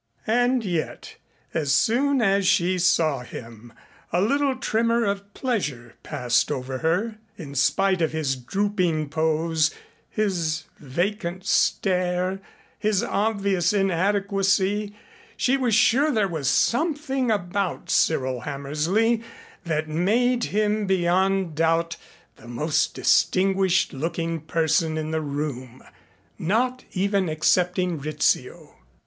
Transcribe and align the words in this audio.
And 0.25 0.65
yet 0.65 1.17
as 1.53 1.71
soon 1.71 2.23
as 2.23 2.47
she 2.47 2.79
saw 2.79 3.19
him 3.19 3.71
a 4.11 4.19
little 4.19 4.55
tremor 4.55 5.05
of 5.05 5.31
pleasure 5.35 5.93
passed 6.01 6.51
over 6.51 6.79
her. 6.79 7.17
In 7.37 7.53
spite 7.53 8.01
of 8.01 8.11
his 8.11 8.35
drooping 8.35 9.09
pose, 9.09 9.69
his 10.09 10.63
vacant 10.79 11.45
stare, 11.45 12.41
his 12.79 13.03
obvious 13.03 13.73
inadequacy 13.73 14.95
she 15.37 15.55
was 15.55 15.75
sure 15.75 16.09
there 16.11 16.27
was 16.27 16.49
something 16.49 17.29
about 17.29 17.91
Cyril 17.91 18.39
Hammersley 18.41 19.21
that 19.65 19.87
made 19.87 20.45
him 20.45 20.87
beyond 20.87 21.53
doubt 21.53 21.97
the 22.37 22.47
most 22.47 22.95
distinguished 22.95 23.93
looking 23.93 24.39
person 24.41 24.97
in 24.97 25.11
the 25.11 25.21
room 25.21 25.83
not 26.39 26.85
even 26.93 27.29
excepting 27.29 27.99
Rizzio. 27.99 28.77